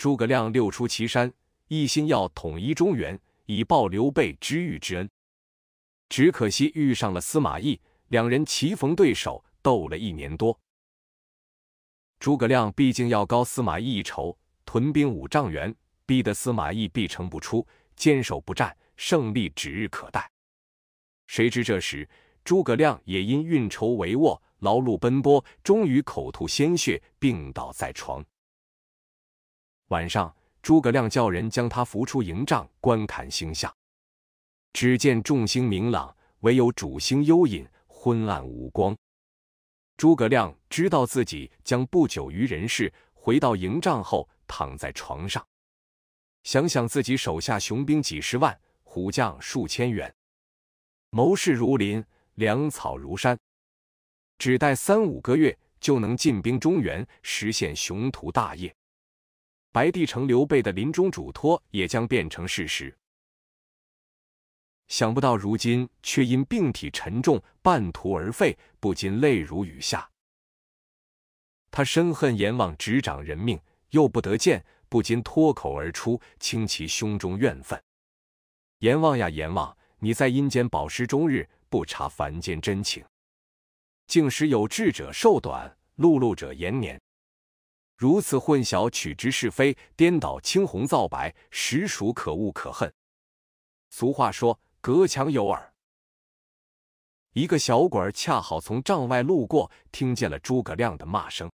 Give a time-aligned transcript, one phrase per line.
[0.00, 1.30] 诸葛亮六出祁山，
[1.68, 5.06] 一心要统一中原，以报刘备知遇之恩。
[6.08, 7.78] 只可惜遇上了司马懿，
[8.08, 10.58] 两人棋逢对手，斗了一年多。
[12.18, 15.76] 诸葛亮毕竟要高司马懿一筹，屯兵五丈原，
[16.06, 20.30] 逼得司马懿必城不出，坚守不战，胜利指日可待。
[21.26, 22.08] 谁知这时，
[22.42, 28.24] 诸葛亮也因运筹帷幄、劳碌奔波，终于口吐鲜血，病倒在床。
[29.90, 33.72] 晚上，诸葛亮叫人将他扶出营帐，观看星象。
[34.72, 38.96] 只见众星明朗，唯有主星幽隐，昏暗无光。
[39.96, 45.44] 诸葛亮知道自己将不久于人世，回到营帐后，躺在床上，
[46.44, 50.14] 想想自己手下雄兵几十万，虎将数千员，
[51.10, 52.02] 谋士如林，
[52.36, 53.36] 粮草如山，
[54.38, 58.72] 只待三五个月就能进兵中原，实现雄图大业。
[59.72, 62.96] 白帝城刘备的临终嘱托也将变成事实。
[64.88, 70.10] 想不到如今却因病体沉重，半途而废，不禁泪如雨下。
[71.70, 77.80] 他深恨阎王执掌人命，又不得见，不禁脱口而出，倾其胸中怨愤
[78.80, 79.76] ：“阎王呀，阎王！
[80.00, 83.04] 你在阴间饱食终日，不察凡间真情，
[84.08, 87.00] 竟使有志者寿短，碌碌者延年。
[88.00, 92.90] 如此混淆取直是非，颠倒青红皂白，实属可恶可恨。”
[93.92, 94.58] 俗话说。
[94.82, 95.74] 隔墙有耳。
[97.34, 101.50] 一个小鬼恰好从帐外路过，听见了诸葛亮的骂声。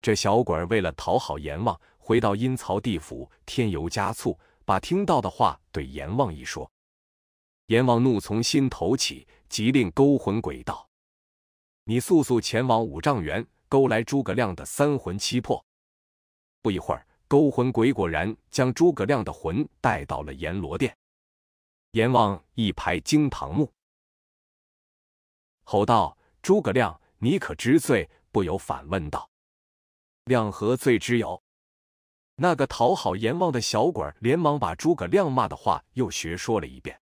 [0.00, 6.72] 这小鬼为了讨好阎王，回到阴曹地府，添油加醋，把听到的话对阎王一说。
[7.66, 10.88] 阎王怒从心头起，急令勾魂鬼道
[11.84, 15.64] ：“你速速前往五丈原，勾来诸葛亮的三魂七魄。”
[16.60, 20.94] 不一会儿，勾魂鬼果然将诸葛亮的魂带到了阎罗殿。
[21.92, 23.72] 阎王一拍惊堂木，
[25.64, 29.30] 吼道：“诸葛亮，你可知罪？”不由反问道
[30.24, 31.42] ：“亮何罪之有？”
[32.36, 37.00] 那个讨好阎王的小鬼连忙把诸葛亮骂的话又学说了一遍。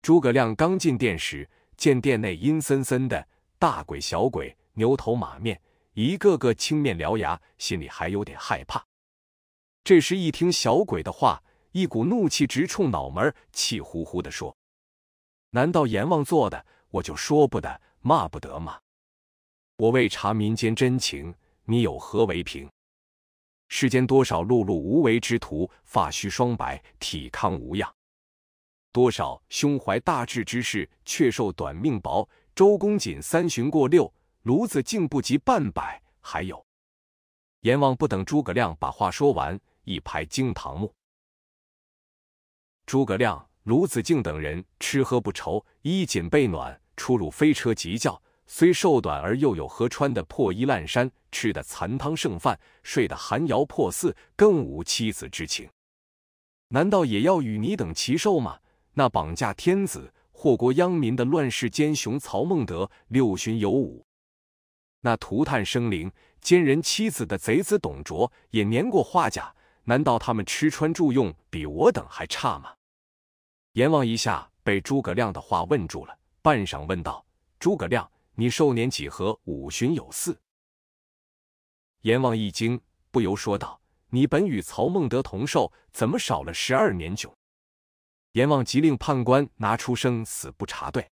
[0.00, 1.46] 诸葛亮刚进殿时，
[1.76, 5.60] 见殿内阴森森的，大鬼小鬼、牛头马面，
[5.96, 8.86] 一个个青面獠牙，心里还有点害怕。
[9.82, 11.42] 这时一听小鬼的话。
[11.72, 14.56] 一股怒气直冲脑门，气呼呼地说
[15.52, 18.80] ：“难道阎王做的，我就说不得、骂不得吗？
[19.76, 21.34] 我为查民间真情，
[21.66, 22.66] 你有何为凭？
[23.68, 27.86] 世间多少碌碌无为之徒，发须双白，体康无恙；
[28.90, 32.26] 多少胸怀大志之士，却受短命薄。
[32.54, 34.10] 周公瑾三旬过六，
[34.46, 36.00] 炉子竟不及半百。
[36.20, 36.64] 还有，
[37.62, 40.94] 阎王不等诸葛亮把话说完，一拍惊堂木。”
[42.86, 55.68] 诸葛亮、卢子敬等人吃喝不愁，衣锦被暖，出入飞车急轿，虽瘦短而又有河穿的破衣烂衫，吃的残汤剩饭，睡得寒窑破寺，更无妻子之情。
[56.68, 58.60] 难道也要与你等齐寿吗？
[58.94, 64.05] 那绑架天子、祸国殃民的乱世奸雄曹孟德，六旬有五；
[65.06, 69.54] 那涂炭生灵、奸人妻子的贼子董卓，也年过花甲。
[69.84, 72.74] 难道他们吃穿住用比我等还差吗？
[73.74, 77.24] 阎王一下被诸葛亮的话问住了，半晌问道
[77.60, 79.38] ：“诸葛亮，你寿年几何？
[79.44, 80.36] 五旬有四。”
[82.02, 82.80] 阎王一惊，
[83.12, 83.80] 不由说道
[84.10, 87.32] ：“你本与曹孟德同寿，怎么少了十二年久？”
[88.34, 91.08] 阎王急令判官拿出生死簿查对。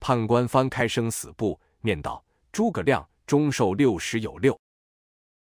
[0.00, 2.24] 判官翻开生死簿，念道
[2.58, 4.58] ：“诸葛亮终寿六十有六。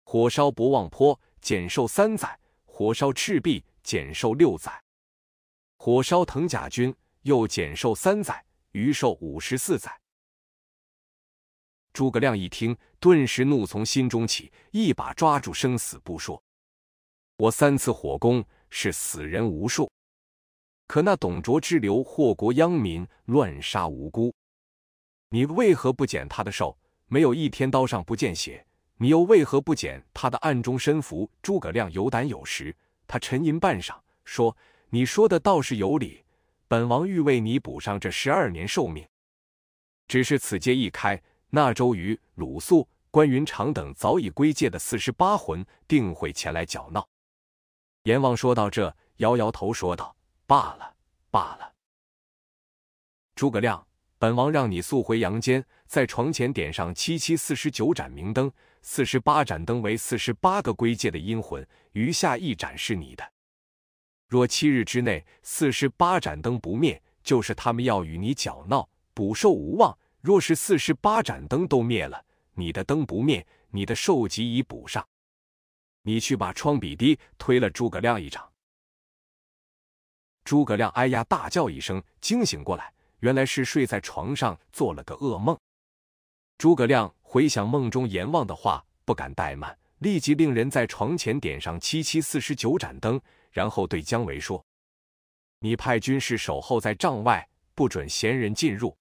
[0.04, 2.28] 火烧博望坡，减寿三载；
[2.66, 4.70] 火烧赤壁，减寿六载。”
[5.78, 9.90] 火烧藤甲军，又减寿三载，余寿五十四载。
[11.94, 16.42] 诸葛亮一听，顿时怒从心中起，一把抓住生死不，说
[17.38, 19.90] ：“我三次火攻，是死人无数。
[20.86, 24.30] 可那董卓之流，祸国殃民，乱杀无辜。
[25.30, 26.78] 你为何不减他的寿？
[27.08, 28.64] 没有一天刀上不见血。
[28.98, 32.74] 你又为何不减他的暗中身符？”诸葛亮有胆有识，
[33.06, 34.56] 他沉吟半晌，说。
[34.90, 36.24] 你说的倒是有理，
[36.66, 39.06] 本王欲为你补上这十二年寿命。
[40.06, 47.06] 只是此界一开，那周瑜、鲁肃、关云长等早已归界的四十八魂，定会前来搅闹。
[48.04, 50.16] 阎王说到这，摇摇头说道
[50.48, 50.96] ：“罢了，
[51.30, 51.74] 罢了。”
[53.36, 53.86] 诸葛亮，
[54.18, 58.50] 本王让你速回阳间，在床前点上七七四十九盏明灯，
[58.82, 63.32] 四十八盏灯为四十八个归界的阴魂，余下一盏是你的。
[64.26, 72.20] 若七日之内四十八盏灯不灭，就是他们要与你搅闹，捕兽无望；若是四十八盏灯都灭了，
[72.54, 75.06] 你的灯不灭，你的寿即已补上。
[76.02, 78.50] 你去把窗笔滴推了诸葛亮一掌。
[80.42, 85.58] 诸葛亮哎呀大叫一声，惊醒过来，原来是睡在床上做了个噩梦。
[86.56, 93.20] 诸葛亮回想梦中阎王的话，不敢怠慢，立即令人在床前点上七七四十九盏灯，
[93.52, 94.64] 然后对姜维说
[95.60, 98.96] ：“你派军士守候在帐外，不准闲人进入。”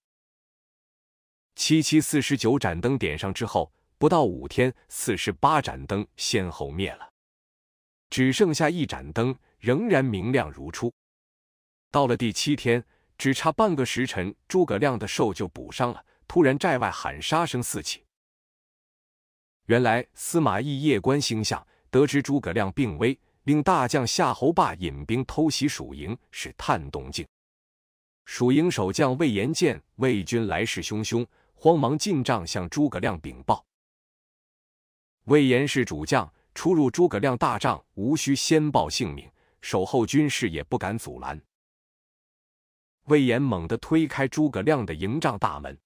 [1.56, 7.10] 七七四十九盏灯点上之后，不到五天，四十八盏灯先后灭了，
[8.12, 10.94] 只剩下一盏灯仍然明亮如初。
[11.90, 12.86] 到了第七天，
[13.18, 16.06] 只差半个时辰，诸葛亮的寿就补上了。
[16.28, 18.04] 突然，寨外喊杀声四起。
[19.66, 27.26] 原来司马懿夜观星象，得知诸葛亮病危，令大将夏侯霸引兵偷袭蜀营，是探动静。
[28.26, 33.66] 蜀营守将魏延见魏军来势汹汹，慌忙进帐向诸葛亮禀报。
[35.24, 39.30] 魏延是主将，出入诸葛亮大帐，无需先报姓名，
[39.62, 41.42] 守候军士也不敢阻拦。
[43.08, 45.80] 魏延猛地推开诸葛亮的营帐大门，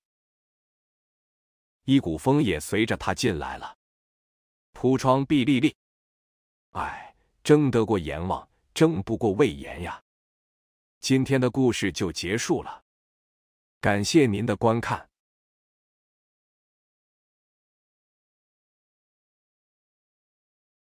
[1.85, 3.77] 一股风也随着他进来了。
[4.73, 5.75] 铺窗壁立立，
[6.71, 10.01] 哎，争得过阎王，争不过魏延呀！
[10.99, 12.83] 今天的故事就结束了，
[13.79, 15.10] 感谢您的观看。